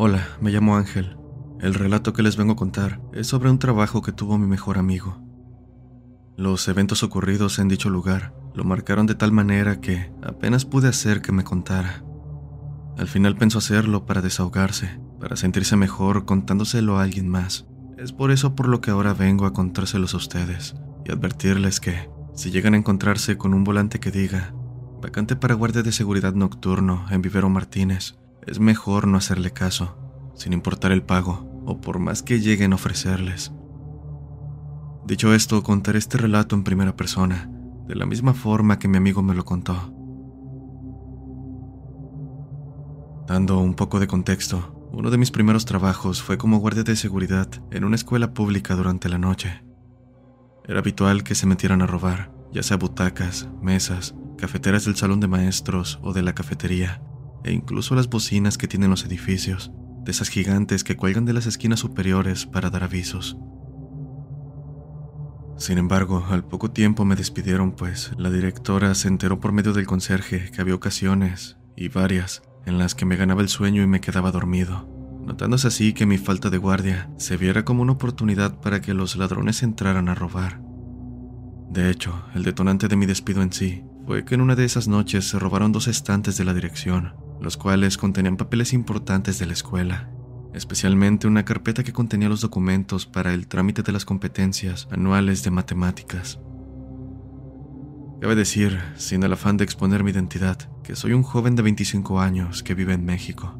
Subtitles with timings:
[0.00, 1.16] Hola, me llamo Ángel.
[1.60, 4.78] El relato que les vengo a contar es sobre un trabajo que tuvo mi mejor
[4.78, 5.20] amigo.
[6.36, 11.20] Los eventos ocurridos en dicho lugar lo marcaron de tal manera que apenas pude hacer
[11.20, 12.04] que me contara.
[12.96, 17.66] Al final pensó hacerlo para desahogarse, para sentirse mejor contándoselo a alguien más.
[17.96, 22.08] Es por eso por lo que ahora vengo a contárselos a ustedes y advertirles que,
[22.34, 24.54] si llegan a encontrarse con un volante que diga,
[25.02, 28.14] vacante para guardia de seguridad nocturno en Vivero Martínez,
[28.48, 29.96] es mejor no hacerle caso,
[30.34, 33.52] sin importar el pago o por más que lleguen a ofrecerles.
[35.06, 37.50] Dicho esto, contaré este relato en primera persona,
[37.86, 39.94] de la misma forma que mi amigo me lo contó.
[43.26, 47.48] Dando un poco de contexto, uno de mis primeros trabajos fue como guardia de seguridad
[47.70, 49.62] en una escuela pública durante la noche.
[50.66, 55.28] Era habitual que se metieran a robar, ya sea butacas, mesas, cafeteras del salón de
[55.28, 57.02] maestros o de la cafetería,
[57.44, 59.72] e incluso las bocinas que tienen los edificios,
[60.04, 63.36] de esas gigantes que cuelgan de las esquinas superiores para dar avisos.
[65.58, 69.86] Sin embargo, al poco tiempo me despidieron, pues la directora se enteró por medio del
[69.86, 74.00] conserje que había ocasiones, y varias, en las que me ganaba el sueño y me
[74.00, 74.88] quedaba dormido,
[75.26, 79.16] notándose así que mi falta de guardia se viera como una oportunidad para que los
[79.16, 80.60] ladrones entraran a robar.
[81.70, 84.88] De hecho, el detonante de mi despido en sí fue que en una de esas
[84.88, 89.52] noches se robaron dos estantes de la dirección, los cuales contenían papeles importantes de la
[89.52, 90.10] escuela,
[90.54, 95.50] especialmente una carpeta que contenía los documentos para el trámite de las competencias anuales de
[95.50, 96.40] matemáticas.
[98.20, 102.20] Cabe decir, sin el afán de exponer mi identidad, que soy un joven de 25
[102.20, 103.54] años que vive en México.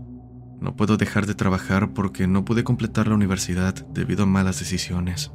[0.61, 5.31] No puedo dejar de trabajar porque no pude completar la universidad debido a malas decisiones.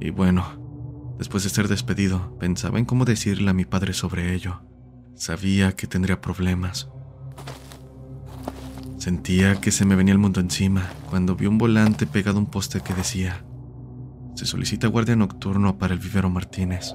[0.00, 4.62] Y bueno, después de ser despedido, pensaba en cómo decirle a mi padre sobre ello.
[5.14, 6.90] Sabía que tendría problemas,
[9.06, 12.50] Sentía que se me venía el mundo encima cuando vi un volante pegado a un
[12.50, 13.44] poste que decía,
[14.34, 16.92] se solicita guardia nocturno para el vivero Martínez.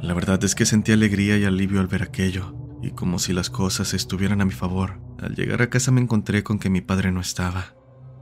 [0.00, 3.50] La verdad es que sentí alegría y alivio al ver aquello, y como si las
[3.50, 7.10] cosas estuvieran a mi favor, al llegar a casa me encontré con que mi padre
[7.10, 7.74] no estaba.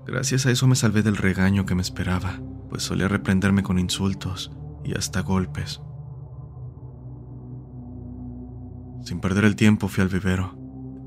[0.07, 4.51] Gracias a eso me salvé del regaño que me esperaba, pues solía reprenderme con insultos
[4.83, 5.83] y hasta golpes.
[9.05, 10.60] Sin perder el tiempo fui al vivero,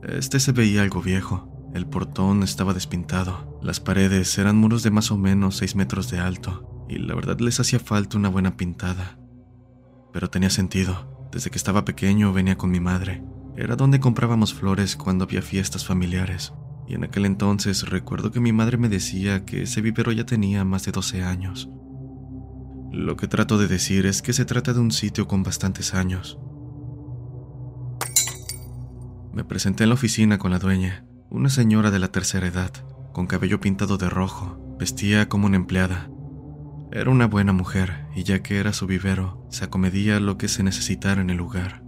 [0.09, 1.50] este se veía algo viejo.
[1.74, 3.59] El portón estaba despintado.
[3.62, 7.40] Las paredes eran muros de más o menos 6 metros de alto, y la verdad
[7.40, 9.18] les hacía falta una buena pintada.
[10.12, 11.30] Pero tenía sentido.
[11.31, 13.24] Desde que estaba pequeño venía con mi madre.
[13.56, 16.53] Era donde comprábamos flores cuando había fiestas familiares.
[16.88, 20.66] Y en aquel entonces recuerdo que mi madre me decía que ese vivero ya tenía
[20.66, 21.70] más de 12 años.
[22.91, 26.38] Lo que trato de decir es que se trata de un sitio con bastantes años,
[29.33, 32.71] me presenté en la oficina con la dueña, una señora de la tercera edad,
[33.13, 36.09] con cabello pintado de rojo, vestía como una empleada.
[36.91, 40.61] Era una buena mujer y ya que era su vivero, se acomedía lo que se
[40.61, 41.83] necesitara en el lugar.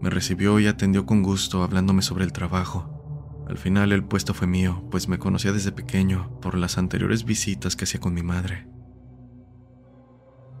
[0.00, 3.44] Me recibió y atendió con gusto hablándome sobre el trabajo.
[3.46, 7.76] Al final el puesto fue mío, pues me conocía desde pequeño por las anteriores visitas
[7.76, 8.66] que hacía con mi madre.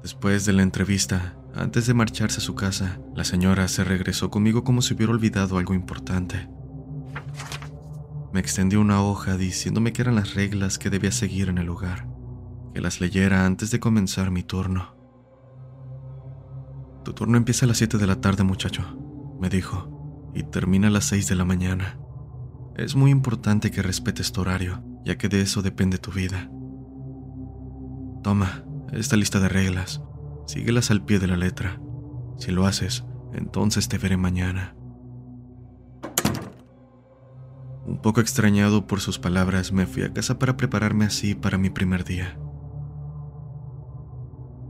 [0.02, 4.62] Después de la entrevista, antes de marcharse a su casa, la señora se regresó conmigo
[4.62, 6.48] como si hubiera olvidado algo importante.
[8.32, 12.06] Me extendió una hoja diciéndome que eran las reglas que debía seguir en el lugar,
[12.74, 14.94] que las leyera antes de comenzar mi turno.
[17.04, 18.82] Tu turno empieza a las 7 de la tarde, muchacho,
[19.40, 21.98] me dijo, y termina a las 6 de la mañana.
[22.76, 26.50] Es muy importante que respetes tu horario, ya que de eso depende tu vida.
[28.22, 30.02] Toma, esta lista de reglas.
[30.46, 31.80] Síguelas al pie de la letra.
[32.38, 34.76] Si lo haces, entonces te veré mañana.
[37.84, 41.70] Un poco extrañado por sus palabras, me fui a casa para prepararme así para mi
[41.70, 42.38] primer día.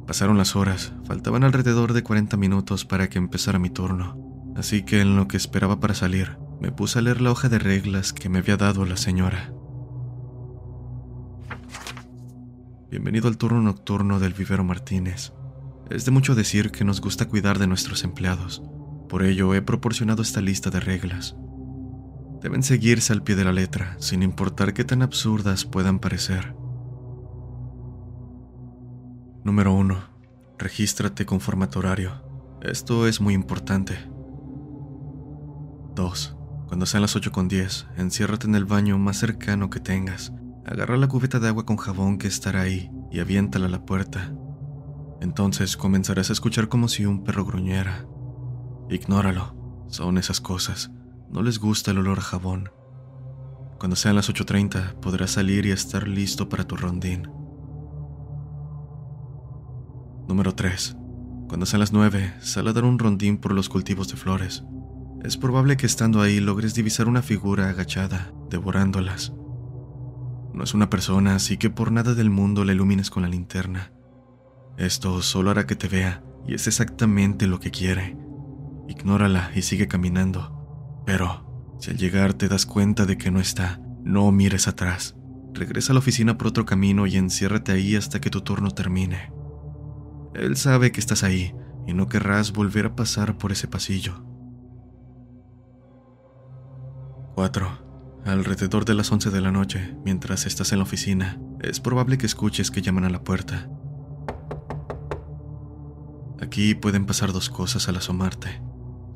[0.06, 5.00] Pasaron las horas, faltaban alrededor de 40 minutos para que empezara mi turno, así que
[5.00, 8.28] en lo que esperaba para salir, me puse a leer la hoja de reglas que
[8.28, 9.52] me había dado la señora.
[12.90, 15.32] Bienvenido al turno nocturno del vivero Martínez.
[15.90, 18.62] Es de mucho decir que nos gusta cuidar de nuestros empleados.
[19.08, 21.36] Por ello he proporcionado esta lista de reglas.
[22.42, 26.56] Deben seguirse al pie de la letra, sin importar qué tan absurdas puedan parecer.
[29.44, 29.96] Número 1.
[30.58, 32.22] Regístrate con formato horario.
[32.62, 33.96] Esto es muy importante.
[35.94, 36.36] 2.
[36.66, 40.32] Cuando sean las 8 con 10, enciérrate en el baño más cercano que tengas.
[40.64, 44.32] Agarra la cubeta de agua con jabón que estará ahí y aviéntala a la puerta.
[45.26, 48.06] Entonces comenzarás a escuchar como si un perro gruñera.
[48.88, 49.56] Ignóralo,
[49.88, 50.92] son esas cosas.
[51.32, 52.70] No les gusta el olor a jabón.
[53.80, 57.28] Cuando sean las 8.30 podrás salir y estar listo para tu rondín.
[60.28, 60.96] Número 3.
[61.48, 64.62] Cuando sean las 9, sal a dar un rondín por los cultivos de flores.
[65.24, 69.32] Es probable que estando ahí logres divisar una figura agachada, devorándolas.
[70.54, 73.90] No es una persona, así que por nada del mundo la ilumines con la linterna.
[74.78, 78.16] Esto solo hará que te vea, y es exactamente lo que quiere.
[78.88, 81.02] Ignórala y sigue caminando.
[81.06, 85.16] Pero, si al llegar te das cuenta de que no está, no mires atrás.
[85.52, 89.32] Regresa a la oficina por otro camino y enciérrate ahí hasta que tu turno termine.
[90.34, 91.54] Él sabe que estás ahí
[91.86, 94.22] y no querrás volver a pasar por ese pasillo.
[97.34, 98.22] 4.
[98.24, 102.26] Alrededor de las 11 de la noche, mientras estás en la oficina, es probable que
[102.26, 103.70] escuches que llaman a la puerta.
[106.40, 108.62] Aquí pueden pasar dos cosas al asomarte.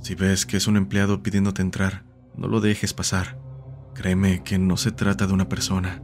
[0.01, 2.05] Si ves que es un empleado pidiéndote entrar,
[2.37, 3.39] no lo dejes pasar.
[3.95, 6.03] Créeme que no se trata de una persona.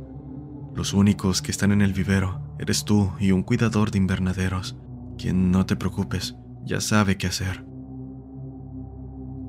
[0.75, 4.77] Los únicos que están en el vivero eres tú y un cuidador de invernaderos
[5.17, 7.65] quien no te preocupes, ya sabe qué hacer.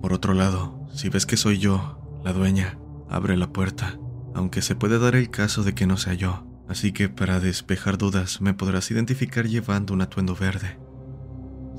[0.01, 2.79] Por otro lado, si ves que soy yo, la dueña,
[3.09, 3.99] abre la puerta,
[4.33, 7.97] aunque se puede dar el caso de que no sea yo, así que para despejar
[7.97, 10.79] dudas me podrás identificar llevando un atuendo verde.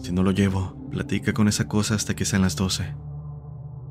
[0.00, 2.94] Si no lo llevo, platica con esa cosa hasta que sean las 12.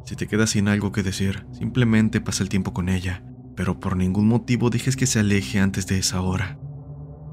[0.05, 3.23] Si te quedas sin algo que decir, simplemente pasa el tiempo con ella,
[3.55, 6.59] pero por ningún motivo dejes que se aleje antes de esa hora.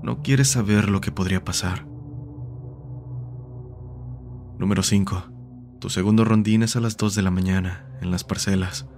[0.03, 1.87] No quieres saber lo que podría pasar.
[4.59, 5.25] Número 5.
[5.81, 8.88] Tu segundo rondín es a las 2 de la mañana, en las parcelas.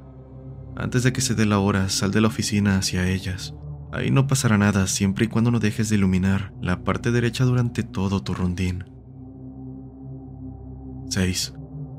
[0.77, 3.55] Antes de que se dé la hora, sal de la oficina hacia ellas.
[3.93, 7.83] Ahí no pasará nada siempre y cuando no dejes de iluminar la parte derecha durante
[7.83, 8.96] todo tu rondín.
[11.09, 11.55] 6.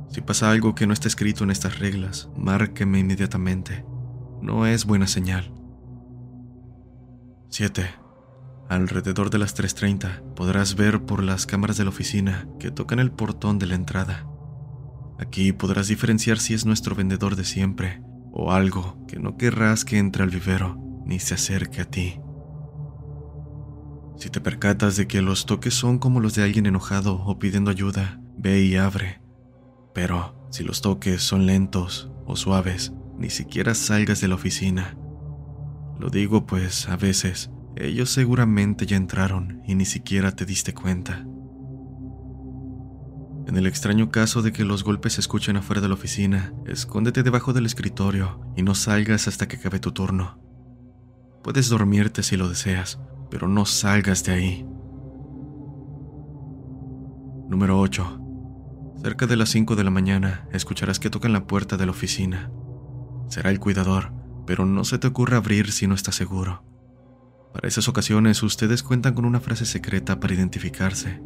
[0.10, 3.86] Si pasa algo que no está escrito en estas reglas, márqueme inmediatamente.
[4.42, 5.54] No es buena señal.
[7.50, 7.90] 7.
[8.70, 13.12] Alrededor de las 3.30 podrás ver por las cámaras de la oficina que tocan el
[13.12, 14.28] portón de la entrada.
[15.20, 18.02] Aquí podrás diferenciar si es nuestro vendedor de siempre
[18.32, 22.20] o algo que no querrás que entre al vivero ni se acerque a ti.
[24.18, 27.72] Si te percatas de que los toques son como los de alguien enojado o pidiendo
[27.72, 29.22] ayuda, ve y abre.
[29.94, 34.98] Pero si los toques son lentos o suaves, ni siquiera salgas de la oficina.
[36.00, 41.26] Lo digo pues a veces ellos seguramente ya entraron y ni siquiera te diste cuenta.
[43.48, 47.24] En el extraño caso de que los golpes se escuchen afuera de la oficina, escóndete
[47.24, 50.40] debajo del escritorio y no salgas hasta que acabe tu turno.
[51.44, 53.00] Puedes dormirte si lo deseas,
[53.32, 54.68] pero no salgas de ahí.
[57.48, 58.27] Número 8.
[59.02, 62.52] Cerca de las 5 de la mañana escucharás que tocan la puerta de la oficina.
[63.30, 64.12] Será el cuidador,
[64.46, 66.64] pero no se te ocurra abrir si no estás seguro.
[67.54, 71.22] Para esas ocasiones ustedes cuentan con una frase secreta para identificarse.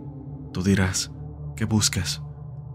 [0.53, 1.11] Tú dirás,
[1.55, 2.21] ¿qué buscas?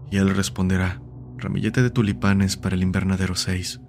[0.09, 1.01] Y él responderá,
[1.37, 3.81] ramillete de tulipanes para el invernadero 6.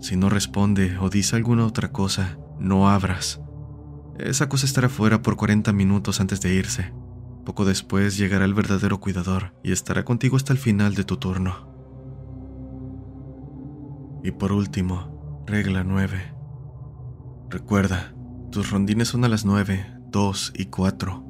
[0.00, 3.40] Si no responde o dice alguna otra cosa, no abras.
[4.18, 6.92] Esa cosa estará fuera por 40 minutos antes de irse.
[7.46, 11.72] Poco después llegará el verdadero cuidador y estará contigo hasta el final de tu turno.
[14.24, 16.34] Y por último, regla 9.
[17.48, 18.12] Recuerda,
[18.50, 21.24] tus rondines son a las 9, 2 y 4.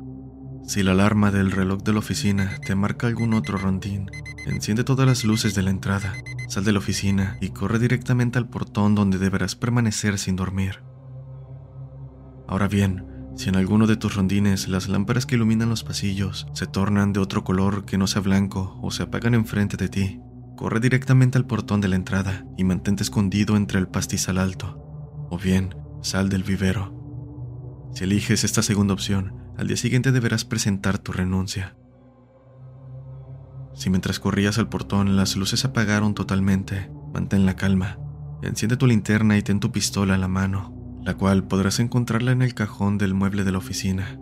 [0.67, 4.11] Si la alarma del reloj de la oficina te marca algún otro rondín,
[4.47, 6.15] enciende todas las luces de la entrada,
[6.49, 10.83] sal de la oficina y corre directamente al portón donde deberás permanecer sin dormir.
[12.49, 13.05] Ahora bien,
[13.37, 17.21] si en alguno de tus rondines las lámparas que iluminan los pasillos se tornan de
[17.21, 20.21] otro color que no sea blanco o se apagan enfrente de ti,
[20.57, 24.83] corre directamente al portón de la entrada y mantente escondido entre el pastizal alto.
[25.31, 26.97] O bien, sal del vivero
[27.97, 31.79] si eliges esta segunda opción, al día siguiente deberás presentar tu renuncia.
[33.75, 37.99] Si mientras corrías al portón las luces apagaron totalmente, mantén la calma.
[38.43, 40.76] Enciende tu linterna y ten tu pistola en la mano.
[41.07, 44.19] La cual podrás encontrarla en el cajón del mueble de la oficina.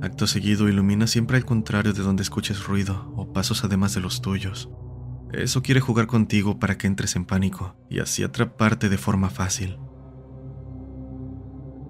[0.00, 4.22] Acto seguido ilumina siempre al contrario de donde escuches ruido o pasos además de los
[4.22, 4.70] tuyos.
[5.30, 9.78] Eso quiere jugar contigo para que entres en pánico y así atraparte de forma fácil.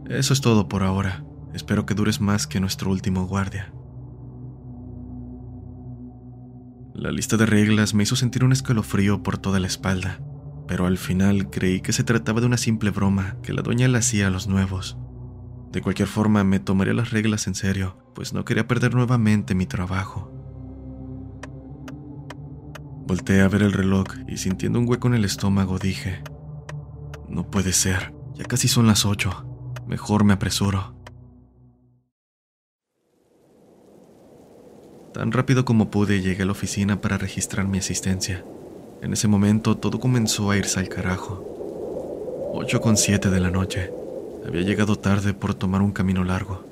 [0.08, 1.24] Eso es todo por ahora.
[1.54, 3.72] Espero que dures más que nuestro último guardia.
[6.92, 10.18] La lista de reglas me hizo sentir un escalofrío por toda la espalda,
[10.68, 13.98] pero al final creí que se trataba de una simple broma que la dueña le
[13.98, 14.98] hacía a los nuevos.
[15.72, 19.64] De cualquier forma, me tomaría las reglas en serio, pues no quería perder nuevamente mi
[19.66, 20.30] trabajo.
[23.06, 26.22] Volté a ver el reloj y sintiendo un hueco en el estómago dije,
[27.28, 30.94] no puede ser, ya casi son las ocho, mejor me apresuro.
[35.14, 38.44] Tan rápido como pude llegué a la oficina para registrar mi asistencia.
[39.00, 42.50] En ese momento todo comenzó a irse al carajo.
[42.52, 43.92] Ocho con siete de la noche.
[44.46, 46.64] Había llegado tarde por tomar un camino largo.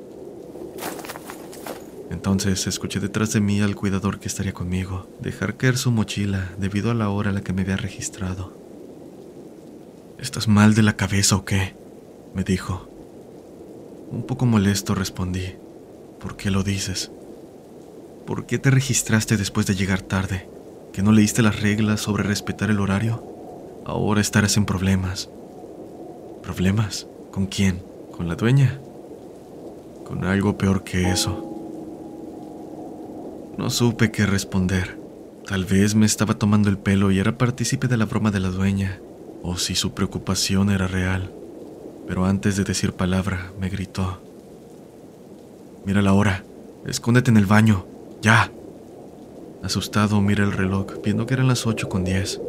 [2.11, 6.91] Entonces escuché detrás de mí al cuidador que estaría conmigo dejar caer su mochila debido
[6.91, 8.53] a la hora a la que me había registrado.
[10.19, 11.75] ¿Estás mal de la cabeza o qué?
[12.35, 12.89] me dijo.
[14.11, 15.55] Un poco molesto respondí.
[16.21, 17.11] ¿Por qué lo dices?
[18.27, 20.49] ¿Por qué te registraste después de llegar tarde?
[20.97, 23.23] ¿Que no leíste las reglas sobre respetar el horario?
[23.85, 25.29] Ahora estarás en problemas.
[26.43, 27.07] ¿Problemas?
[27.31, 27.83] ¿Con quién?
[28.17, 28.81] ¿Con la dueña?
[30.07, 31.53] Con algo peor que eso.
[33.59, 34.99] No supe qué responder.
[35.47, 38.49] Tal vez me estaba tomando el pelo y era partícipe de la broma de la
[38.49, 38.99] dueña,
[39.43, 41.31] o si su preocupación era real.
[42.09, 44.23] Pero antes de decir palabra, me gritó.
[45.85, 46.43] Mira la hora.
[46.87, 47.85] Escóndete en el baño.
[48.23, 48.51] Ya.
[49.67, 52.41] Asustado miré el reloj, viendo que eran las ocho con diez.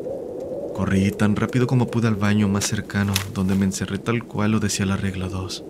[0.76, 4.60] Corrí tan rápido como pude al baño más cercano, donde me encerré tal cual lo
[4.60, 5.66] decía la regla 2.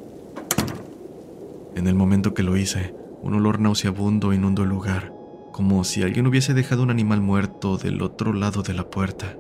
[1.76, 5.14] En el momento que lo hice, un olor nauseabundo inundó el lugar
[5.54, 9.38] como si alguien hubiese dejado un animal muerto del otro lado de la puerta.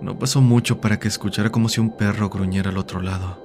[0.00, 3.42] No pasó mucho para que escuchara como si un perro gruñera al otro lado,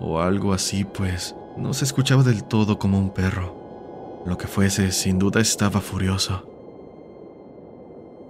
[0.00, 3.61] o algo así, pues no se escuchaba del todo como un perro.
[4.24, 6.48] Lo que fuese, sin duda estaba furioso.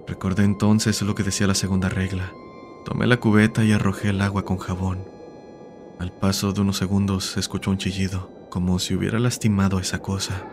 [0.06, 2.32] Recordé entonces lo que decía la segunda regla.
[2.84, 5.04] Tomé la cubeta y arrojé el agua con jabón.
[5.99, 10.46] Al paso de unos segundos se escuchó un chillido, como si hubiera lastimado esa cosa.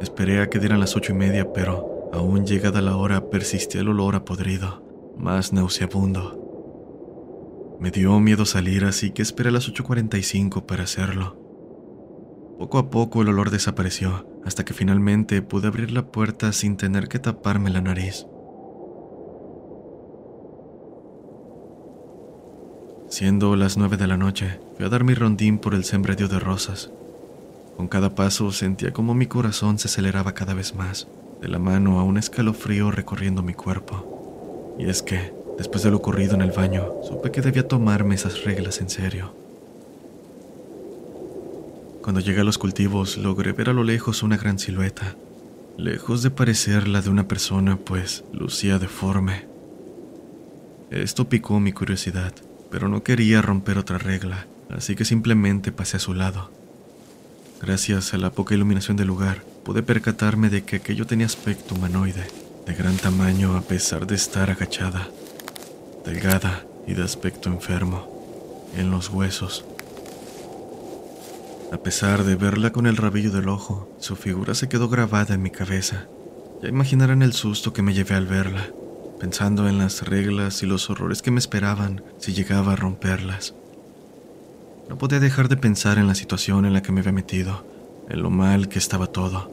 [0.00, 3.88] Esperé a que dieran las ocho y media, pero aún llegada la hora persistía el
[3.88, 4.82] olor a podrido,
[5.16, 6.38] más nauseabundo.
[7.80, 11.37] Me dio miedo salir, así que esperé a las 8.45 para hacerlo.
[12.58, 17.08] Poco a poco el olor desapareció, hasta que finalmente pude abrir la puerta sin tener
[17.08, 18.26] que taparme la nariz.
[23.08, 26.40] Siendo las nueve de la noche, fui a dar mi rondín por el sembradío de
[26.40, 26.90] rosas.
[27.76, 31.06] Con cada paso sentía como mi corazón se aceleraba cada vez más,
[31.40, 34.74] de la mano a un escalofrío recorriendo mi cuerpo.
[34.80, 38.42] Y es que, después de lo ocurrido en el baño, supe que debía tomarme esas
[38.42, 39.37] reglas en serio.
[42.08, 45.14] Cuando llegué a los cultivos, logré ver a lo lejos una gran silueta,
[45.76, 49.44] lejos de parecer la de una persona, pues lucía deforme.
[50.90, 52.32] Esto picó mi curiosidad,
[52.70, 56.50] pero no quería romper otra regla, así que simplemente pasé a su lado.
[57.60, 62.26] Gracias a la poca iluminación del lugar, pude percatarme de que aquello tenía aspecto humanoide,
[62.64, 65.10] de gran tamaño a pesar de estar agachada,
[66.06, 69.66] delgada y de aspecto enfermo, en los huesos.
[71.70, 75.42] A pesar de verla con el rabillo del ojo, su figura se quedó grabada en
[75.42, 76.06] mi cabeza.
[76.62, 78.70] Ya imaginarán el susto que me llevé al verla,
[79.20, 83.54] pensando en las reglas y los horrores que me esperaban si llegaba a romperlas.
[84.88, 87.66] No podía dejar de pensar en la situación en la que me había metido,
[88.08, 89.50] en lo mal que estaba todo.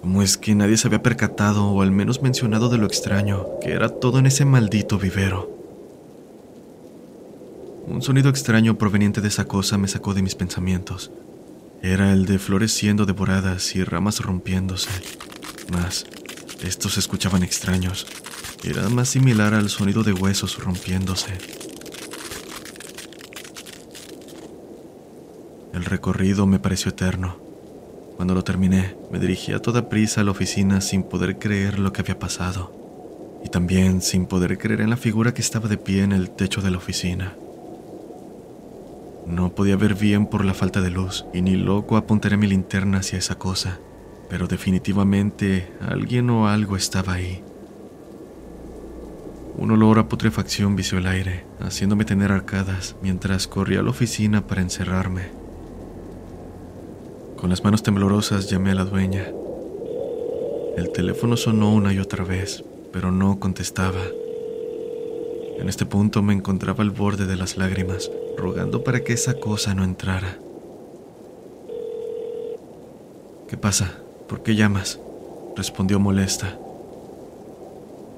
[0.00, 3.70] ¿Cómo es que nadie se había percatado o al menos mencionado de lo extraño que
[3.70, 5.56] era todo en ese maldito vivero?
[7.86, 11.12] Un sonido extraño proveniente de esa cosa me sacó de mis pensamientos.
[11.82, 14.90] Era el de flores siendo devoradas y ramas rompiéndose.
[15.70, 16.06] Mas,
[16.62, 18.06] estos escuchaban extraños.
[18.64, 21.38] Era más similar al sonido de huesos rompiéndose.
[25.72, 27.38] El recorrido me pareció eterno.
[28.16, 31.92] Cuando lo terminé, me dirigí a toda prisa a la oficina sin poder creer lo
[31.92, 36.02] que había pasado, y también sin poder creer en la figura que estaba de pie
[36.02, 37.36] en el techo de la oficina.
[39.28, 42.98] No podía ver bien por la falta de luz, y ni loco apuntaré mi linterna
[42.98, 43.78] hacia esa cosa,
[44.30, 47.42] pero definitivamente alguien o algo estaba ahí.
[49.58, 54.46] Un olor a putrefacción vició el aire, haciéndome tener arcadas mientras corría a la oficina
[54.46, 55.22] para encerrarme.
[57.36, 59.26] Con las manos temblorosas llamé a la dueña.
[60.76, 64.02] El teléfono sonó una y otra vez, pero no contestaba.
[65.58, 69.74] En este punto me encontraba al borde de las lágrimas, rogando para que esa cosa
[69.74, 70.38] no entrara.
[73.48, 73.98] ¿Qué pasa?
[74.28, 75.00] ¿Por qué llamas?
[75.56, 76.56] respondió molesta.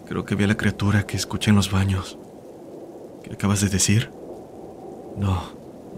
[0.07, 2.19] Creo que vi a la criatura que escuché en los baños.
[3.25, 4.11] ¿Qué acabas de decir?
[5.17, 5.43] No,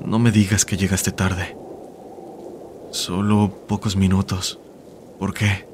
[0.05, 1.57] no me digas que llegaste tarde.
[2.93, 4.59] Solo pocos minutos.
[5.19, 5.67] ¿Por qué?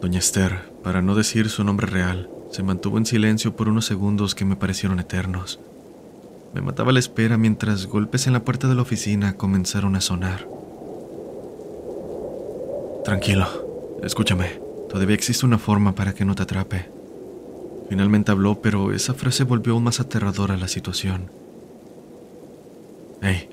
[0.00, 4.34] Doña Esther, para no decir su nombre real, se mantuvo en silencio por unos segundos
[4.34, 5.60] que me parecieron eternos.
[6.58, 10.48] Me mataba la espera mientras golpes en la puerta de la oficina comenzaron a sonar.
[13.04, 13.46] Tranquilo,
[14.02, 14.60] escúchame.
[14.88, 16.90] Todavía existe una forma para que no te atrape.
[17.88, 21.30] Finalmente habló, pero esa frase volvió aún más aterradora la situación.
[23.22, 23.50] Hey,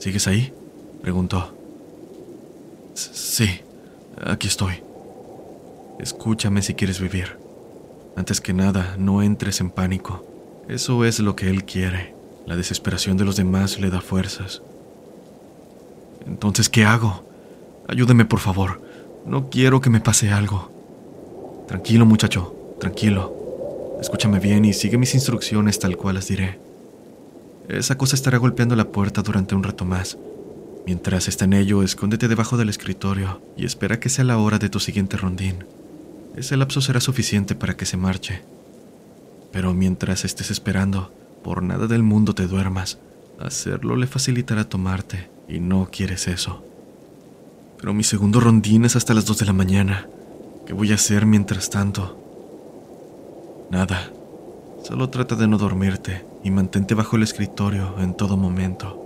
[0.00, 0.52] ¿sigues ahí?
[1.02, 1.54] preguntó.
[2.94, 3.60] Sí,
[4.24, 4.82] aquí estoy.
[6.00, 7.38] Escúchame si quieres vivir.
[8.16, 10.26] Antes que nada, no entres en pánico.
[10.66, 12.18] Eso es lo que él quiere.
[12.46, 14.62] La desesperación de los demás le da fuerzas.
[16.26, 17.24] Entonces, ¿qué hago?
[17.88, 18.80] Ayúdeme, por favor.
[19.26, 20.70] No quiero que me pase algo.
[21.68, 23.98] Tranquilo, muchacho, tranquilo.
[24.00, 26.58] Escúchame bien y sigue mis instrucciones tal cual las diré.
[27.68, 30.18] Esa cosa estará golpeando la puerta durante un rato más.
[30.86, 34.68] Mientras está en ello, escóndete debajo del escritorio y espera que sea la hora de
[34.68, 35.64] tu siguiente rondín.
[36.36, 38.42] Ese lapso será suficiente para que se marche.
[39.52, 42.98] Pero mientras estés esperando, por nada del mundo te duermas.
[43.38, 46.62] Hacerlo le facilitará tomarte, y no quieres eso.
[47.78, 50.08] Pero mi segundo rondín es hasta las 2 de la mañana.
[50.66, 52.18] ¿Qué voy a hacer mientras tanto?
[53.70, 54.10] Nada.
[54.84, 59.00] Solo trata de no dormirte y mantente bajo el escritorio en todo momento.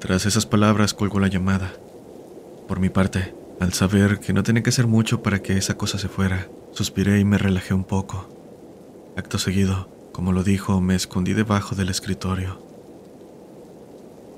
[0.00, 1.72] Tras esas palabras colgó la llamada.
[2.66, 5.98] Por mi parte, al saber que no tenía que hacer mucho para que esa cosa
[5.98, 8.28] se fuera, suspiré y me relajé un poco.
[9.16, 12.58] Acto seguido, como lo dijo, me escondí debajo del escritorio.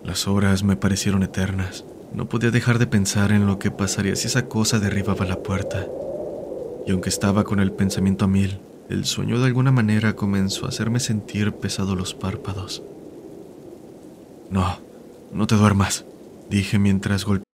[0.05, 1.85] Las horas me parecieron eternas.
[2.13, 5.87] No podía dejar de pensar en lo que pasaría si esa cosa derribaba la puerta.
[6.87, 10.69] Y aunque estaba con el pensamiento a mil, el sueño de alguna manera comenzó a
[10.69, 12.83] hacerme sentir pesado los párpados.
[14.51, 14.79] No,
[15.33, 16.05] no te duermas,
[16.51, 17.54] dije mientras golpeaba.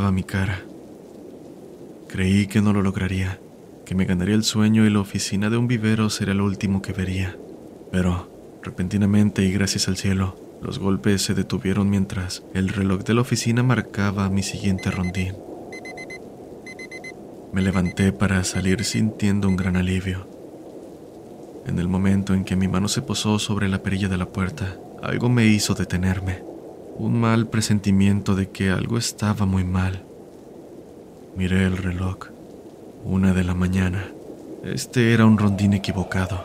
[0.00, 0.62] Mi cara.
[2.08, 3.38] Creí que no lo lograría,
[3.84, 6.94] que me ganaría el sueño y la oficina de un vivero sería lo último que
[6.94, 7.36] vería.
[7.90, 8.30] Pero,
[8.62, 13.62] repentinamente y gracias al cielo, los golpes se detuvieron mientras el reloj de la oficina
[13.62, 15.34] marcaba mi siguiente rondín.
[17.52, 20.26] Me levanté para salir sintiendo un gran alivio.
[21.66, 24.74] En el momento en que mi mano se posó sobre la perilla de la puerta,
[25.02, 26.51] algo me hizo detenerme.
[27.02, 30.04] Un mal presentimiento de que algo estaba muy mal.
[31.36, 32.28] Miré el reloj.
[33.02, 34.06] Una de la mañana.
[34.62, 36.44] Este era un rondín equivocado.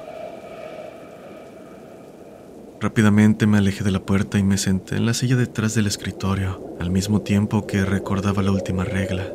[2.82, 6.60] Rápidamente me alejé de la puerta y me senté en la silla detrás del escritorio,
[6.80, 9.28] al mismo tiempo que recordaba la última regla.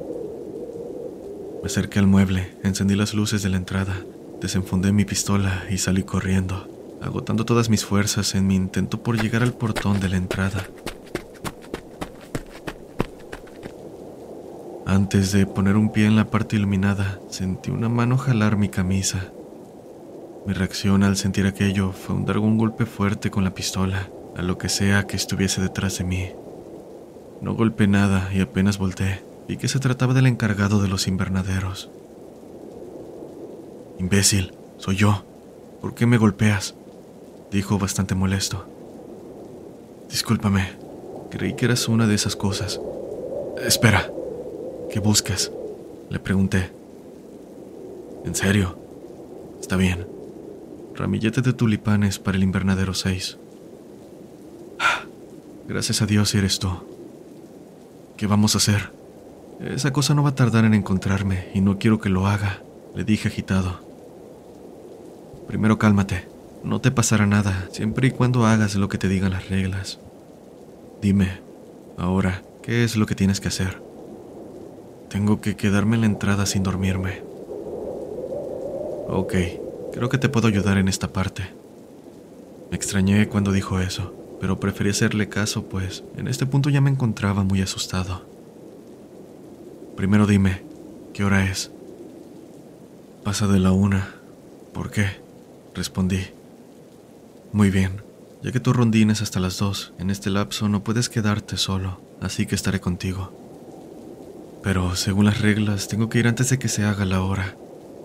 [1.62, 3.94] Me acerqué al mueble, encendí las luces de la entrada,
[4.40, 6.66] desenfundé mi pistola y salí corriendo,
[7.00, 10.66] agotando todas mis fuerzas en mi intento por llegar al portón de la entrada.
[14.92, 19.32] Antes de poner un pie en la parte iluminada, sentí una mano jalar mi camisa.
[20.44, 24.42] Mi reacción al sentir aquello fue un dar un golpe fuerte con la pistola, a
[24.42, 26.28] lo que sea que estuviese detrás de mí.
[27.40, 31.88] No golpeé nada y apenas volteé, Vi que se trataba del encargado de los invernaderos.
[33.98, 35.24] Imbécil, soy yo.
[35.80, 36.74] ¿Por qué me golpeas?
[37.50, 38.66] Dijo bastante molesto.
[40.10, 40.72] Discúlpame,
[41.30, 42.78] creí que eras una de esas cosas.
[43.64, 44.10] Espera,
[44.92, 45.50] ¿qué buscas?
[46.10, 46.70] Le pregunté.
[48.26, 48.78] ¿En serio?
[49.58, 50.06] Está bien.
[50.94, 53.38] Ramillete de tulipanes para el invernadero 6.
[55.66, 56.68] Gracias a Dios eres tú.
[58.18, 58.92] ¿Qué vamos a hacer?
[59.60, 62.62] Esa cosa no va a tardar en encontrarme y no quiero que lo haga,
[62.94, 63.80] le dije agitado.
[65.48, 66.28] Primero cálmate.
[66.64, 69.98] No te pasará nada, siempre y cuando hagas lo que te digan las reglas.
[71.00, 71.40] Dime,
[71.96, 73.91] ahora, ¿qué es lo que tienes que hacer?
[75.12, 77.22] Tengo que quedarme en la entrada sin dormirme.
[79.08, 79.34] Ok,
[79.92, 81.50] creo que te puedo ayudar en esta parte.
[82.70, 86.88] Me extrañé cuando dijo eso, pero preferí hacerle caso, pues en este punto ya me
[86.88, 88.24] encontraba muy asustado.
[89.98, 90.62] Primero dime,
[91.12, 91.70] ¿qué hora es?
[93.22, 94.14] Pasa de la una.
[94.72, 95.08] ¿Por qué?
[95.74, 96.22] Respondí.
[97.52, 98.00] Muy bien,
[98.42, 102.00] ya que tu rondín es hasta las dos, en este lapso no puedes quedarte solo,
[102.22, 103.41] así que estaré contigo.
[104.62, 107.56] Pero, según las reglas, tengo que ir antes de que se haga la hora.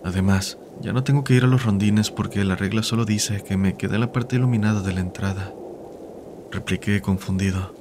[0.04, 3.58] Además, ya no tengo que ir a los rondines porque la regla solo dice que
[3.58, 5.54] me quede la parte iluminada de la entrada.
[6.52, 7.76] Repliqué confundido.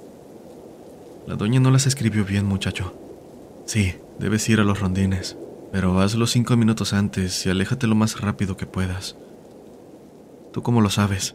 [1.27, 2.95] La doña no las escribió bien, muchacho.
[3.65, 5.37] Sí, debes ir a los rondines,
[5.73, 9.17] pero hazlo cinco minutos antes y aléjate lo más rápido que puedas.
[10.53, 11.35] ¿Tú cómo lo sabes?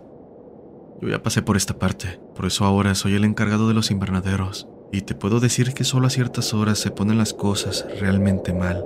[1.02, 4.68] Yo ya pasé por esta parte, por eso ahora soy el encargado de los invernaderos,
[4.92, 8.86] y te puedo decir que solo a ciertas horas se ponen las cosas realmente mal.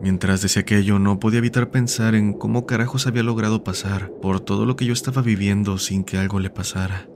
[0.00, 4.66] Mientras decía aquello, no podía evitar pensar en cómo carajos había logrado pasar por todo
[4.66, 7.08] lo que yo estaba viviendo sin que algo le pasara.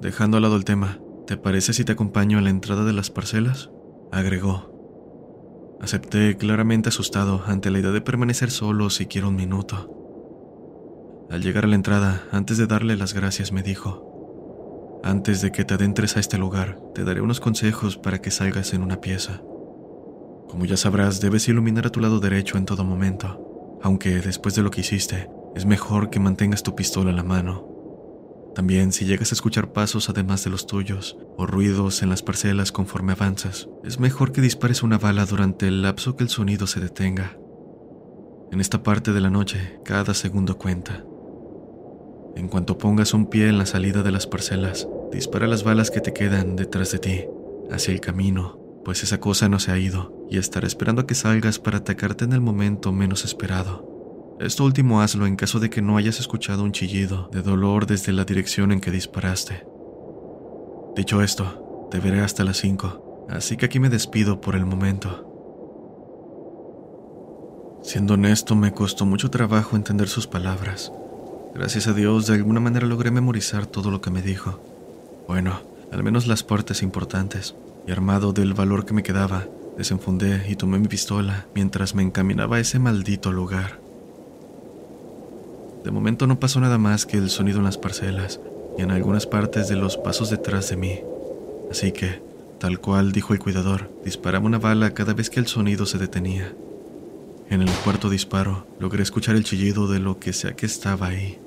[0.00, 3.10] Dejando al lado el tema, ¿te parece si te acompaño a la entrada de las
[3.10, 3.70] parcelas?
[4.12, 4.76] agregó.
[5.80, 9.92] Acepté claramente asustado ante la idea de permanecer solo siquiera un minuto.
[11.30, 14.15] Al llegar a la entrada, antes de darle las gracias, me dijo,
[15.06, 18.74] antes de que te adentres a este lugar, te daré unos consejos para que salgas
[18.74, 19.40] en una pieza.
[20.48, 24.62] Como ya sabrás, debes iluminar a tu lado derecho en todo momento, aunque después de
[24.62, 27.68] lo que hiciste, es mejor que mantengas tu pistola a la mano.
[28.56, 32.72] También si llegas a escuchar pasos además de los tuyos, o ruidos en las parcelas
[32.72, 36.80] conforme avanzas, es mejor que dispares una bala durante el lapso que el sonido se
[36.80, 37.36] detenga.
[38.50, 41.04] En esta parte de la noche, cada segundo cuenta.
[42.36, 46.02] En cuanto pongas un pie en la salida de las parcelas, dispara las balas que
[46.02, 47.24] te quedan detrás de ti,
[47.70, 51.14] hacia el camino, pues esa cosa no se ha ido y estará esperando a que
[51.14, 54.36] salgas para atacarte en el momento menos esperado.
[54.38, 58.12] Esto último hazlo en caso de que no hayas escuchado un chillido de dolor desde
[58.12, 59.66] la dirección en que disparaste.
[60.94, 65.32] Dicho esto, te veré hasta las 5, así que aquí me despido por el momento.
[67.82, 70.92] Siendo honesto, me costó mucho trabajo entender sus palabras.
[71.56, 74.60] Gracias a Dios, de alguna manera logré memorizar todo lo que me dijo.
[75.26, 77.54] Bueno, al menos las partes importantes.
[77.86, 79.46] Y armado del valor que me quedaba,
[79.78, 83.80] desenfundé y tomé mi pistola mientras me encaminaba a ese maldito lugar.
[85.82, 88.38] De momento no pasó nada más que el sonido en las parcelas
[88.76, 91.00] y en algunas partes de los pasos detrás de mí.
[91.70, 92.20] Así que,
[92.58, 96.52] tal cual dijo el cuidador, disparaba una bala cada vez que el sonido se detenía.
[97.48, 101.38] En el cuarto disparo, logré escuchar el chillido de lo que sea que estaba ahí.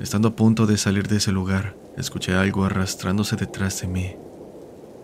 [0.00, 4.16] Estando a punto de salir de ese lugar, escuché algo arrastrándose detrás de mí.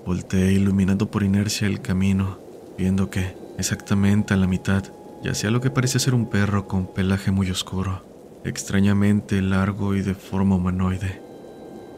[0.06, 2.38] Volteé iluminando por inercia el camino,
[2.78, 4.84] viendo que, exactamente a la mitad,
[5.22, 8.04] yacía lo que parecía ser un perro con pelaje muy oscuro,
[8.44, 11.20] extrañamente largo y de forma humanoide.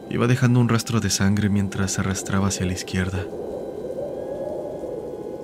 [0.09, 3.25] Iba dejando un rastro de sangre mientras se arrastraba hacia la izquierda.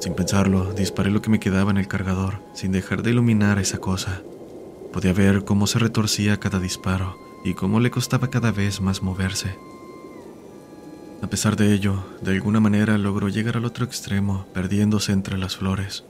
[0.01, 3.77] Sin pensarlo, disparé lo que me quedaba en el cargador, sin dejar de iluminar esa
[3.77, 4.23] cosa.
[4.91, 9.55] Podía ver cómo se retorcía cada disparo, y cómo le costaba cada vez más moverse.
[11.21, 15.55] A pesar de ello, de alguna manera logró llegar al otro extremo, perdiéndose entre las
[15.55, 16.03] flores.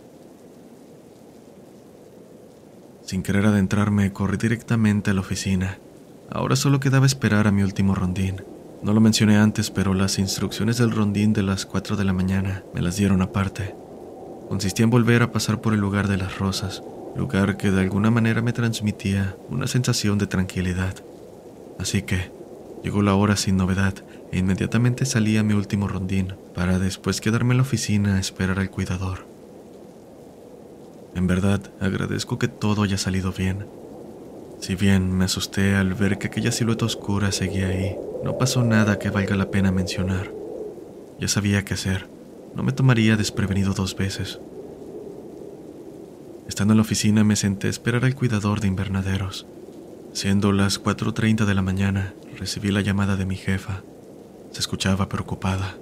[3.03, 5.77] Sin querer adentrarme, corrí directamente a la oficina.
[6.31, 8.41] Ahora solo quedaba esperar a mi último rondín.
[8.81, 12.63] No lo mencioné antes, pero las instrucciones del rondín de las 4 de la mañana
[12.73, 13.75] me las dieron aparte.
[14.47, 16.81] Consistía en volver a pasar por el lugar de las rosas,
[17.17, 20.95] lugar que de alguna manera me transmitía una sensación de tranquilidad.
[21.79, 22.31] Así que
[22.83, 23.93] llegó la hora sin novedad
[24.31, 28.59] e inmediatamente salí a mi último rondín para después quedarme en la oficina a esperar
[28.59, 29.25] al cuidador.
[31.15, 33.65] En verdad, agradezco que todo haya salido bien.
[34.59, 38.99] Si bien me asusté al ver que aquella silueta oscura seguía ahí, no pasó nada
[38.99, 40.31] que valga la pena mencionar.
[41.19, 42.07] Ya sabía qué hacer.
[42.55, 44.39] No me tomaría desprevenido dos veces.
[46.47, 49.45] Estando en la oficina me senté a esperar al cuidador de invernaderos.
[50.15, 53.82] Siendo las 4.30 de la mañana, recibí la llamada de mi jefa.
[54.51, 55.75] Se escuchaba preocupada.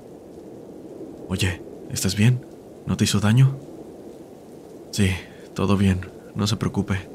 [1.29, 2.43] Oye, ¿estás bien?
[2.87, 3.55] ¿No te hizo daño?
[4.89, 5.11] Sí,
[5.53, 7.07] todo bien, no se preocupe.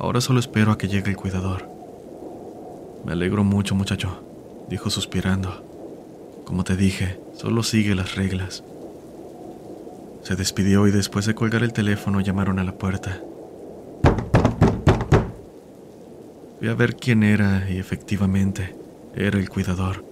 [0.00, 1.68] Ahora solo espero a que llegue el cuidador.
[3.06, 4.24] Me alegro mucho, muchacho,
[4.68, 5.62] dijo suspirando.
[6.44, 8.64] Como te dije, solo sigue las reglas.
[10.24, 13.20] Se despidió y después de colgar el teléfono llamaron a la puerta.
[16.64, 18.74] Fui a ver quién era y efectivamente
[19.14, 20.02] era el cuidador.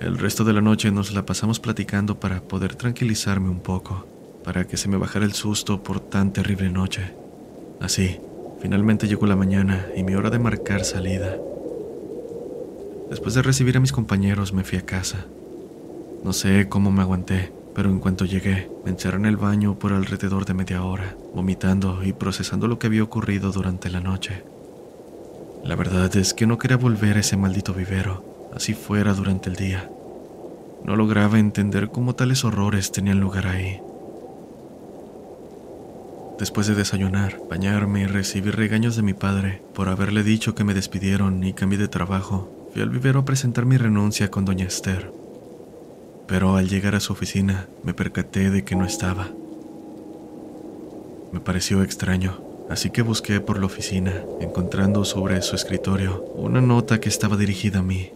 [0.00, 4.06] El resto de la noche nos la pasamos platicando para poder tranquilizarme un poco,
[4.44, 7.16] para que se me bajara el susto por tan terrible noche.
[7.80, 8.20] Así,
[8.60, 11.36] finalmente llegó la mañana y mi hora de marcar salida.
[13.10, 15.26] Después de recibir a mis compañeros me fui a casa.
[16.22, 19.92] No sé cómo me aguanté, pero en cuanto llegué, me encerré en el baño por
[19.92, 24.44] alrededor de media hora, vomitando y procesando lo que había ocurrido durante la noche.
[25.66, 29.56] La verdad es que no quería volver a ese maldito vivero, así fuera durante el
[29.56, 29.90] día.
[30.84, 33.80] No lograba entender cómo tales horrores tenían lugar ahí.
[36.38, 40.72] Después de desayunar, bañarme y recibir regaños de mi padre por haberle dicho que me
[40.72, 45.10] despidieron y cambié de trabajo, fui al vivero a presentar mi renuncia con doña Esther.
[46.28, 49.30] Pero al llegar a su oficina me percaté de que no estaba.
[51.32, 57.00] Me pareció extraño, así que busqué por la oficina, encontrando sobre su escritorio una nota
[57.00, 58.10] que estaba dirigida a mí.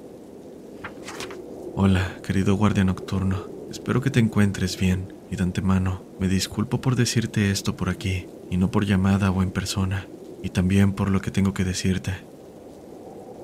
[1.74, 3.44] Hola, querido guardia nocturno.
[3.70, 8.26] Espero que te encuentres bien y de antemano me disculpo por decirte esto por aquí
[8.50, 10.06] y no por llamada o en persona,
[10.42, 12.12] y también por lo que tengo que decirte.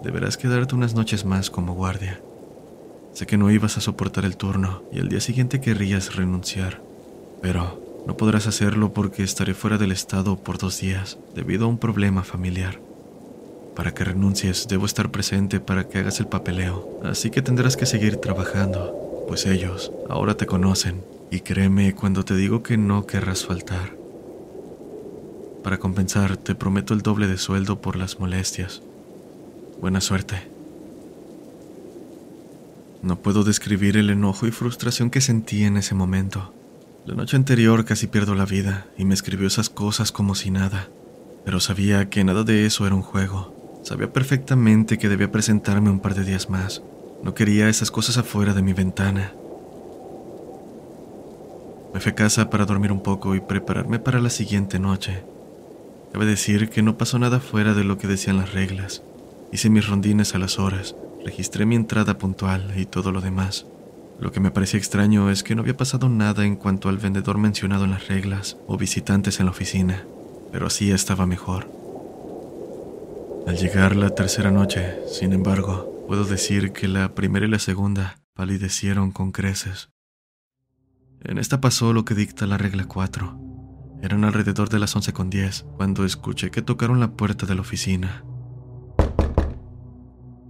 [0.03, 2.21] Deberás quedarte unas noches más como guardia.
[3.12, 6.83] Sé que no ibas a soportar el turno y al día siguiente querrías renunciar,
[7.40, 11.79] pero no podrás hacerlo porque estaré fuera del estado por dos días debido a un
[11.79, 12.81] problema familiar.
[13.75, 17.85] Para que renuncies, debo estar presente para que hagas el papeleo, así que tendrás que
[17.85, 23.45] seguir trabajando, pues ellos ahora te conocen, y créeme cuando te digo que no querrás
[23.45, 23.97] faltar.
[25.62, 28.83] Para compensar, te prometo el doble de sueldo por las molestias.
[29.81, 30.37] Buena suerte.
[33.03, 36.53] No puedo describir el enojo y frustración que sentí en ese momento.
[37.07, 40.88] La noche anterior casi pierdo la vida y me escribió esas cosas como si nada,
[41.45, 43.81] pero sabía que nada de eso era un juego.
[43.85, 46.83] Sabía perfectamente que debía presentarme un par de días más.
[47.23, 49.35] No quería esas cosas afuera de mi ventana.
[51.95, 55.23] Me fui a casa para dormir un poco y prepararme para la siguiente noche.
[56.12, 59.05] Cabe decir que no pasó nada fuera de lo que decían las reglas.
[59.53, 63.64] Hice mis rondines a las horas, registré mi entrada puntual y todo lo demás.
[64.19, 67.39] Lo que me parecía extraño es que no había pasado nada en cuanto al vendedor
[67.39, 70.07] mencionado en las reglas o visitantes en la oficina,
[70.53, 71.69] pero así estaba mejor.
[73.47, 78.17] Al llegar la tercera noche, sin embargo, puedo decir que la primera y la segunda
[78.35, 79.91] palidecieron con creces.
[81.23, 83.39] En esta pasó lo que dicta la regla 4.
[84.03, 87.61] Eran alrededor de las once con diez cuando escuché que tocaron la puerta de la
[87.61, 88.25] oficina.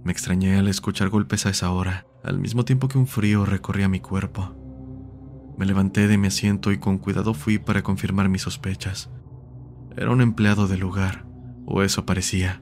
[0.03, 3.87] Me extrañé al escuchar golpes a esa hora, al mismo tiempo que un frío recorría
[3.87, 4.53] mi cuerpo.
[5.57, 9.09] Me levanté de mi asiento y con cuidado fui para confirmar mis sospechas.
[9.95, 11.25] Era un empleado del lugar,
[11.65, 12.61] o eso parecía.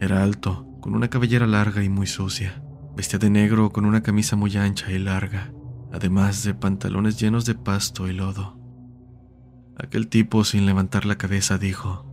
[0.00, 2.62] Era alto, con una cabellera larga y muy sucia.
[2.96, 5.52] Vestía de negro con una camisa muy ancha y larga,
[5.92, 8.58] además de pantalones llenos de pasto y lodo.
[9.78, 12.06] Aquel tipo, sin levantar la cabeza, dijo,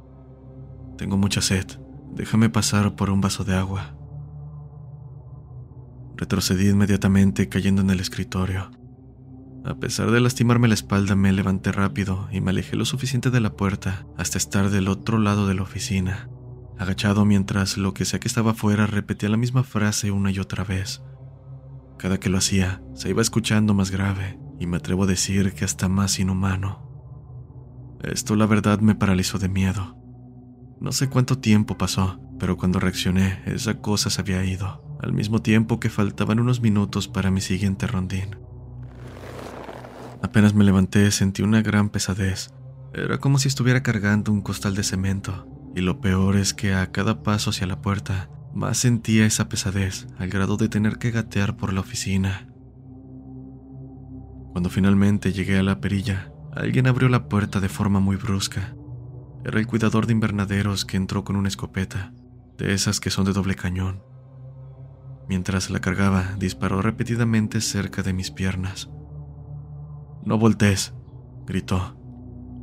[0.98, 1.66] Tengo mucha sed,
[2.14, 3.96] déjame pasar por un vaso de agua.
[6.16, 8.72] Retrocedí inmediatamente cayendo en el escritorio.
[9.66, 13.40] A pesar de lastimarme la espalda, me levanté rápido y me alejé lo suficiente de
[13.40, 16.30] la puerta hasta estar del otro lado de la oficina
[16.78, 20.64] agachado mientras lo que sea que estaba afuera repetía la misma frase una y otra
[20.64, 21.02] vez.
[21.98, 25.66] Cada que lo hacía, se iba escuchando más grave, y me atrevo a decir que
[25.66, 26.90] hasta más inhumano.
[28.04, 29.98] Esto la verdad me paralizó de miedo.
[30.82, 35.42] No sé cuánto tiempo pasó, pero cuando reaccioné, esa cosa se había ido, al mismo
[35.42, 38.38] tiempo que faltaban unos minutos para mi siguiente rondín.
[40.22, 42.54] Apenas me levanté sentí una gran pesadez.
[42.94, 46.92] Era como si estuviera cargando un costal de cemento, y lo peor es que a
[46.92, 51.58] cada paso hacia la puerta, más sentía esa pesadez al grado de tener que gatear
[51.58, 52.48] por la oficina.
[54.54, 58.76] Cuando finalmente llegué a la perilla, alguien abrió la puerta de forma muy brusca.
[59.44, 62.14] Era el cuidador de invernaderos que entró con una escopeta.
[62.58, 64.04] de esas que son de doble cañón.
[65.28, 68.90] Mientras la cargaba, disparó repetidamente cerca de mis piernas.
[70.26, 70.94] No voltees,
[71.46, 71.98] gritó.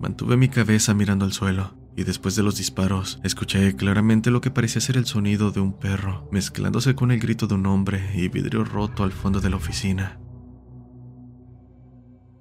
[0.01, 4.51] Mantuve mi cabeza mirando al suelo y después de los disparos escuché claramente lo que
[4.51, 8.29] parecía ser el sonido de un perro mezclándose con el grito de un hombre y
[8.29, 10.19] vidrio roto al fondo de la oficina.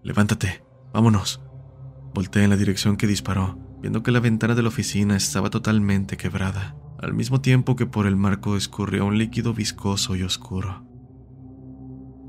[0.03, 1.41] Levántate, vámonos.
[2.13, 6.15] Volté en la dirección que disparó, viendo que la ventana de la oficina estaba totalmente
[6.15, 10.85] quebrada al mismo tiempo que por el marco escurrió un líquido viscoso y oscuro.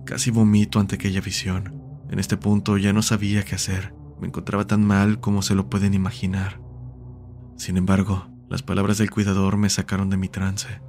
[0.06, 1.74] Casi vomito ante aquella visión.
[2.09, 3.94] En este punto ya no sabía qué hacer.
[4.20, 6.61] Me encontraba tan mal como se lo pueden imaginar.
[7.56, 10.80] Sin embargo, las palabras del cuidador me sacaron de mi trance.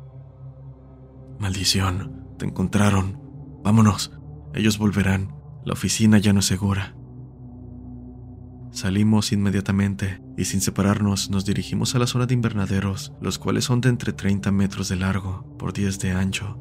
[1.39, 3.19] Maldición, te encontraron.
[3.63, 4.11] Vámonos,
[4.53, 5.35] ellos volverán.
[5.65, 6.95] La oficina ya no es segura.
[8.71, 13.81] Salimos inmediatamente y sin separarnos nos dirigimos a la zona de invernaderos, los cuales son
[13.81, 16.57] de entre 30 metros de largo por 10 de ancho.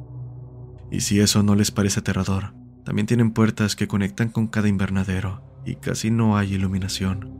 [0.90, 2.52] Y si eso no les parece aterrador,
[2.84, 7.32] también tienen puertas que conectan con cada invernadero y casi no hay iluminación.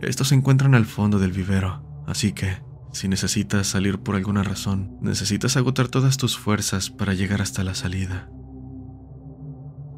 [0.00, 2.62] Estos se encuentran al fondo del vivero, así que,
[2.92, 7.74] si necesitas salir por alguna razón, necesitas agotar todas tus fuerzas para llegar hasta la
[7.74, 8.30] salida.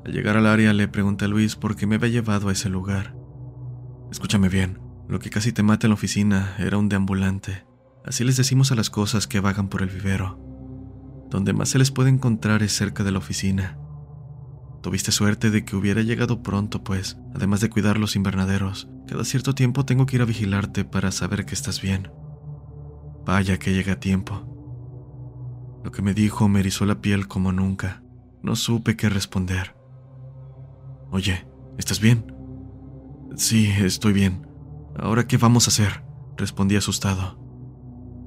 [0.05, 2.69] Al llegar al área le pregunté a Luis por qué me había llevado a ese
[2.69, 3.18] lugar
[4.11, 7.66] Escúchame bien, lo que casi te mata en la oficina era un deambulante.
[8.05, 10.38] Así les decimos a las cosas que vagan por el vivero.
[11.31, 13.79] Donde más se les puede encontrar es cerca de la oficina.
[14.83, 19.55] Tuviste suerte de que hubiera llegado pronto, pues, además de cuidar los invernaderos, cada cierto
[19.55, 22.11] tiempo tengo que ir a vigilarte para saber que estás bien.
[23.27, 24.49] Vaya que llega a tiempo.
[25.85, 28.03] Lo que me dijo me erizó la piel como nunca.
[28.42, 29.75] No supe qué responder.
[31.11, 32.38] Oye, ¿estás bien?
[33.37, 34.47] Sí, estoy bien.
[34.97, 36.03] ¿Ahora qué vamos a hacer?
[36.37, 37.38] Respondí asustado.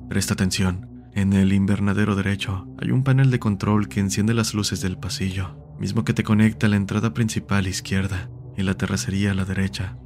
[0.10, 0.90] Presta atención.
[1.14, 5.76] En el invernadero derecho hay un panel de control que enciende las luces del pasillo,
[5.80, 9.98] mismo que te conecta a la entrada principal izquierda y la terracería a la derecha.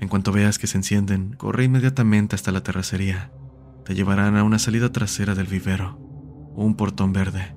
[0.00, 3.30] En cuanto veas que se encienden, corre inmediatamente hasta la terracería.
[3.84, 5.98] Te llevarán a una salida trasera del vivero,
[6.54, 7.54] un portón verde.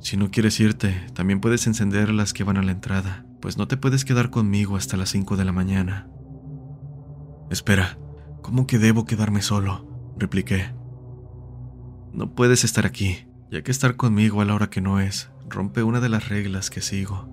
[0.00, 3.68] Si no quieres irte, también puedes encender las que van a la entrada pues no
[3.68, 6.08] te puedes quedar conmigo hasta las 5 de la mañana.
[7.50, 7.98] Espera,
[8.40, 10.14] ¿cómo que debo quedarme solo?
[10.16, 10.74] repliqué.
[12.14, 15.82] No puedes estar aquí, ya que estar conmigo a la hora que no es rompe
[15.82, 17.28] una de las reglas que sigo.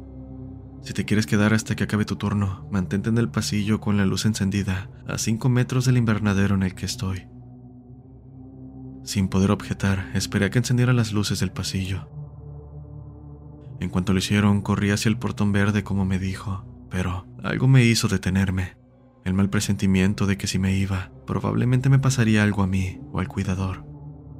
[0.83, 4.05] Si te quieres quedar hasta que acabe tu turno, mantente en el pasillo con la
[4.05, 7.29] luz encendida, a 5 metros del invernadero en el que estoy.
[9.05, 12.09] Sin poder objetar, esperé a que encendieran las luces del pasillo.
[13.81, 17.83] En cuanto lo hicieron, corrí hacia el portón verde como me dijo, pero algo me
[17.83, 18.77] hizo detenerme.
[19.25, 23.19] El mal presentimiento de que si me iba, probablemente me pasaría algo a mí o
[23.19, 23.83] al cuidador,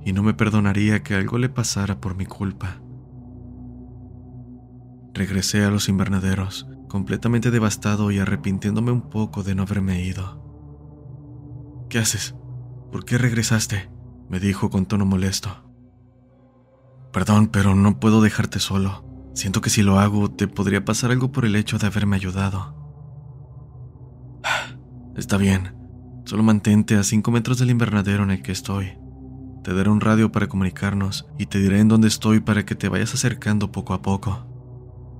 [0.06, 2.84] y no me perdonaría que algo le pasara por mi culpa.
[5.16, 10.40] Regresé a los invernaderos, completamente devastado y arrepintiéndome un poco de no haberme ido.
[11.90, 12.36] ¿Qué haces?
[12.92, 13.90] ¿Por qué regresaste?
[14.30, 15.50] me dijo con tono molesto.
[17.12, 19.11] Perdón, pero no puedo dejarte solo.
[19.34, 22.76] Siento que si lo hago te podría pasar algo por el hecho de haberme ayudado.
[25.16, 25.76] Está bien,
[26.26, 28.98] solo mantente a 5 metros del invernadero en el que estoy.
[29.64, 32.90] Te daré un radio para comunicarnos y te diré en dónde estoy para que te
[32.90, 34.48] vayas acercando poco a poco.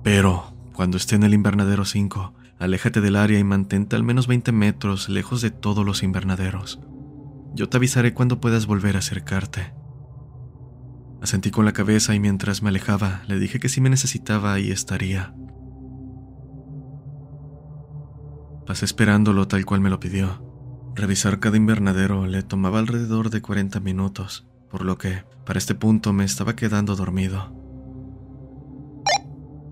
[0.02, 4.50] Pero, cuando esté en el invernadero 5, aléjate del área y mantente al menos 20
[4.50, 6.80] metros lejos de todos los invernaderos.
[7.54, 9.72] Yo te avisaré cuando puedas volver a acercarte.
[11.22, 14.72] Asentí con la cabeza y mientras me alejaba le dije que si me necesitaba ahí
[14.72, 15.32] estaría.
[18.66, 20.42] Pasé esperándolo tal cual me lo pidió.
[20.96, 26.12] Revisar cada invernadero le tomaba alrededor de 40 minutos, por lo que, para este punto,
[26.12, 27.56] me estaba quedando dormido.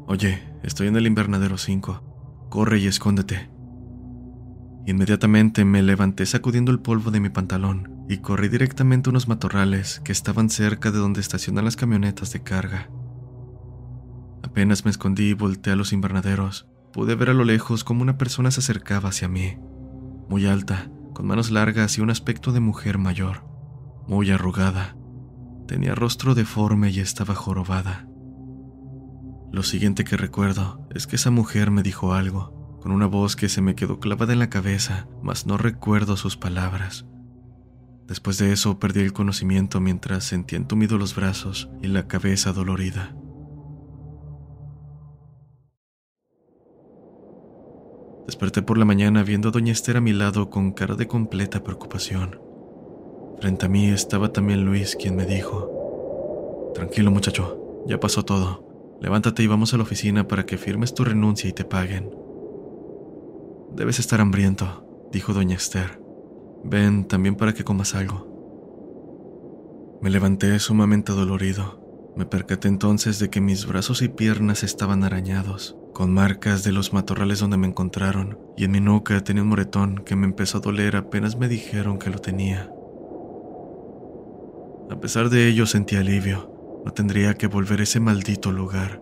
[0.07, 2.47] Oye, estoy en el invernadero 5.
[2.49, 3.51] Corre y escóndete.
[4.87, 10.01] Inmediatamente me levanté sacudiendo el polvo de mi pantalón y corrí directamente a unos matorrales
[10.01, 12.91] que estaban cerca de donde estacionan las camionetas de carga.
[14.43, 18.19] Apenas me escondí y volteé a los invernaderos, pude ver a lo lejos cómo una
[18.19, 19.59] persona se acercaba hacia mí,
[20.29, 23.45] muy alta, con manos largas y un aspecto de mujer mayor,
[24.09, 24.97] muy arrugada.
[25.69, 28.09] Tenía rostro deforme y estaba jorobada.
[29.53, 33.49] Lo siguiente que recuerdo es que esa mujer me dijo algo, con una voz que
[33.49, 37.07] se me quedó clavada en la cabeza, mas no recuerdo sus palabras.
[38.11, 43.15] Después de eso perdí el conocimiento mientras sentía entumido los brazos y la cabeza dolorida.
[48.27, 51.63] Desperté por la mañana viendo a Doña Esther a mi lado con cara de completa
[51.63, 52.41] preocupación.
[53.41, 58.99] Frente a mí estaba también Luis, quien me dijo, Tranquilo muchacho, ya pasó todo.
[59.01, 62.11] Levántate y vamos a la oficina para que firmes tu renuncia y te paguen.
[63.77, 66.00] Debes estar hambriento, dijo doña Esther.
[66.65, 68.31] Ven también para que comas algo.
[70.03, 72.13] Me levanté sumamente dolorido.
[72.17, 76.93] Me percaté entonces de que mis brazos y piernas estaban arañados, con marcas de los
[76.93, 80.61] matorrales donde me encontraron, y en mi nuca tenía un moretón que me empezó a
[80.61, 82.71] doler apenas me dijeron que lo tenía.
[84.91, 86.83] A pesar de ello sentí alivio.
[86.85, 89.01] No tendría que volver a ese maldito lugar.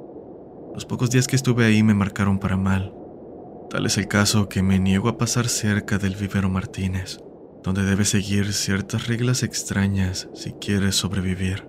[0.75, 2.93] Los pocos días que estuve ahí me marcaron para mal.
[3.71, 7.21] Tal es el caso que me niego a pasar cerca del vivero Martínez,
[7.63, 11.69] donde debes seguir ciertas reglas extrañas si quieres sobrevivir.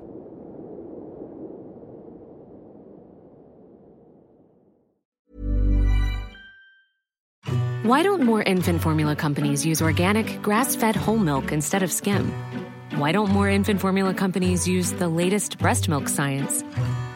[7.83, 12.31] Why don't more infant formula companies use organic, grass fed whole milk instead of skim?
[12.97, 16.61] Why don't more infant formula companies use the latest breast milk science?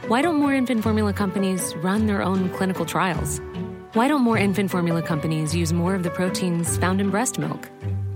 [0.08, 3.40] Why don't more infant formula companies run their own clinical trials?
[3.94, 7.70] Why don't more infant formula companies use more of the proteins found in breast milk?